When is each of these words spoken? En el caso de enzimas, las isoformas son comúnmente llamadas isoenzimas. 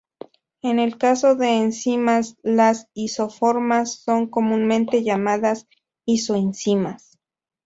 En 0.63 0.79
el 0.79 0.97
caso 0.97 1.35
de 1.35 1.57
enzimas, 1.57 2.35
las 2.41 2.87
isoformas 2.95 3.99
son 4.01 4.25
comúnmente 4.25 5.03
llamadas 5.03 5.67
isoenzimas. 6.07 7.19